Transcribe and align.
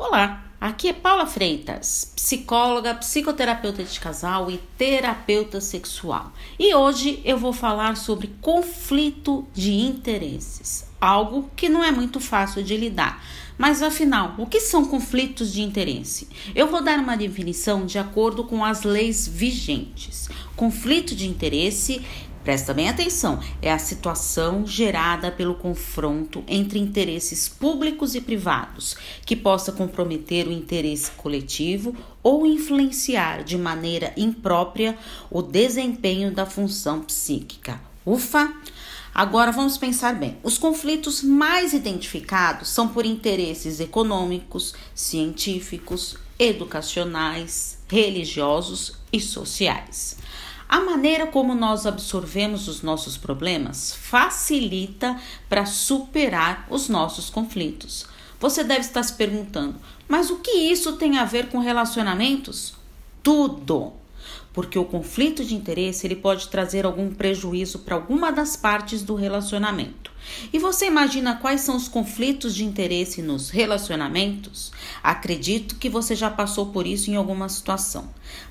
Olá, 0.00 0.44
aqui 0.60 0.90
é 0.90 0.92
Paula 0.92 1.26
Freitas, 1.26 2.12
psicóloga, 2.14 2.94
psicoterapeuta 2.94 3.82
de 3.82 3.98
casal 3.98 4.48
e 4.48 4.56
terapeuta 4.78 5.60
sexual. 5.60 6.32
E 6.56 6.72
hoje 6.72 7.20
eu 7.24 7.36
vou 7.36 7.52
falar 7.52 7.96
sobre 7.96 8.32
conflito 8.40 9.44
de 9.52 9.72
interesses, 9.72 10.88
algo 11.00 11.50
que 11.56 11.68
não 11.68 11.82
é 11.82 11.90
muito 11.90 12.20
fácil 12.20 12.62
de 12.62 12.76
lidar. 12.76 13.20
Mas 13.58 13.82
afinal, 13.82 14.36
o 14.38 14.46
que 14.46 14.60
são 14.60 14.84
conflitos 14.84 15.52
de 15.52 15.62
interesse? 15.62 16.28
Eu 16.54 16.68
vou 16.68 16.80
dar 16.80 17.00
uma 17.00 17.16
definição 17.16 17.84
de 17.84 17.98
acordo 17.98 18.44
com 18.44 18.64
as 18.64 18.84
leis 18.84 19.26
vigentes. 19.26 20.28
Conflito 20.54 21.12
de 21.16 21.26
interesse 21.26 22.00
Presta 22.48 22.72
bem 22.72 22.88
atenção, 22.88 23.38
é 23.60 23.70
a 23.70 23.78
situação 23.78 24.66
gerada 24.66 25.30
pelo 25.30 25.54
confronto 25.56 26.42
entre 26.48 26.78
interesses 26.78 27.46
públicos 27.46 28.14
e 28.14 28.22
privados, 28.22 28.96
que 29.26 29.36
possa 29.36 29.70
comprometer 29.70 30.48
o 30.48 30.50
interesse 30.50 31.10
coletivo 31.10 31.94
ou 32.22 32.46
influenciar 32.46 33.44
de 33.44 33.58
maneira 33.58 34.14
imprópria 34.16 34.96
o 35.30 35.42
desempenho 35.42 36.32
da 36.32 36.46
função 36.46 37.02
psíquica. 37.02 37.78
Ufa! 38.06 38.50
Agora 39.14 39.52
vamos 39.52 39.76
pensar 39.76 40.14
bem. 40.14 40.38
Os 40.42 40.56
conflitos 40.56 41.22
mais 41.22 41.74
identificados 41.74 42.70
são 42.70 42.88
por 42.88 43.04
interesses 43.04 43.78
econômicos, 43.78 44.74
científicos, 44.94 46.16
educacionais, 46.38 47.78
religiosos 47.90 48.94
e 49.12 49.20
sociais. 49.20 50.16
A 50.68 50.80
maneira 50.80 51.26
como 51.26 51.54
nós 51.54 51.86
absorvemos 51.86 52.68
os 52.68 52.82
nossos 52.82 53.16
problemas 53.16 53.94
facilita 53.94 55.18
para 55.48 55.64
superar 55.64 56.66
os 56.68 56.90
nossos 56.90 57.30
conflitos. 57.30 58.06
Você 58.38 58.62
deve 58.62 58.80
estar 58.80 59.02
se 59.02 59.14
perguntando, 59.14 59.76
mas 60.06 60.30
o 60.30 60.40
que 60.40 60.50
isso 60.50 60.92
tem 60.96 61.16
a 61.16 61.24
ver 61.24 61.48
com 61.48 61.58
relacionamentos? 61.58 62.74
Tudo! 63.22 63.94
Porque 64.58 64.76
o 64.76 64.84
conflito 64.84 65.44
de 65.44 65.54
interesse 65.54 66.04
ele 66.04 66.16
pode 66.16 66.48
trazer 66.48 66.84
algum 66.84 67.14
prejuízo 67.14 67.78
para 67.78 67.94
alguma 67.94 68.32
das 68.32 68.56
partes 68.56 69.02
do 69.02 69.14
relacionamento. 69.14 70.10
E 70.52 70.58
você 70.58 70.86
imagina 70.86 71.36
quais 71.36 71.60
são 71.60 71.76
os 71.76 71.86
conflitos 71.86 72.56
de 72.56 72.64
interesse 72.64 73.22
nos 73.22 73.50
relacionamentos? 73.50 74.72
Acredito 75.00 75.76
que 75.76 75.88
você 75.88 76.16
já 76.16 76.28
passou 76.28 76.72
por 76.72 76.88
isso 76.88 77.08
em 77.08 77.14
alguma 77.14 77.48
situação. 77.48 78.08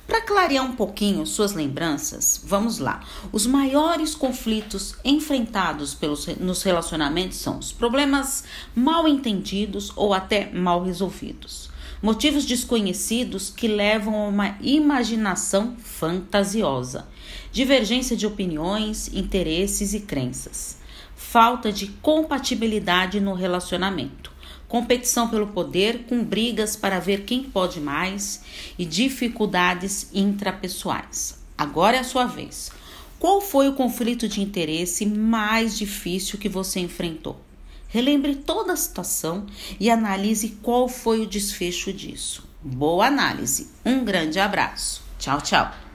Para 0.07 0.21
clarear 0.21 0.63
um 0.63 0.77
pouquinho 0.77 1.25
suas 1.25 1.51
lembranças, 1.51 2.41
vamos 2.41 2.77
lá. 2.79 3.03
Os 3.33 3.45
maiores 3.45 4.15
conflitos 4.15 4.95
enfrentados 5.03 5.93
pelos, 5.93 6.25
nos 6.37 6.63
relacionamentos 6.63 7.37
são 7.37 7.59
os 7.59 7.73
problemas 7.73 8.45
mal 8.73 9.09
entendidos 9.09 9.91
ou 9.93 10.13
até 10.13 10.49
mal 10.53 10.81
resolvidos. 10.85 11.69
Motivos 12.01 12.45
desconhecidos 12.45 13.49
que 13.49 13.67
levam 13.67 14.15
a 14.15 14.27
uma 14.27 14.57
imaginação 14.61 15.75
fantasiosa, 15.77 17.07
divergência 17.51 18.15
de 18.15 18.27
opiniões, 18.27 19.11
interesses 19.13 19.93
e 19.93 20.01
crenças 20.01 20.77
falta 21.17 21.71
de 21.73 21.87
compatibilidade 21.87 23.19
no 23.19 23.33
relacionamento, 23.33 24.31
competição 24.67 25.27
pelo 25.27 25.47
poder 25.47 26.05
com 26.07 26.23
brigas 26.23 26.75
para 26.75 26.99
ver 26.99 27.23
quem 27.23 27.43
pode 27.43 27.81
mais 27.81 28.43
e 28.77 28.85
dificuldades 28.85 30.09
intrapessoais. 30.13 31.39
Agora 31.57 31.97
é 31.97 31.99
a 31.99 32.03
sua 32.03 32.25
vez. 32.25 32.71
Qual 33.19 33.41
foi 33.41 33.67
o 33.67 33.73
conflito 33.73 34.27
de 34.27 34.41
interesse 34.41 35.05
mais 35.07 35.75
difícil 35.75 36.37
que 36.37 36.47
você 36.47 36.79
enfrentou? 36.79 37.46
Relembre 37.87 38.35
toda 38.35 38.73
a 38.73 38.77
situação 38.77 39.45
e 39.79 39.89
analise 39.89 40.57
qual 40.61 40.89
foi 40.89 41.21
o 41.21 41.27
desfecho 41.27 41.93
disso. 41.93 42.43
Boa 42.61 43.07
análise. 43.07 43.69
Um 43.85 44.03
grande 44.03 44.39
abraço. 44.39 45.01
Tchau, 45.17 45.41
tchau. 45.41 45.86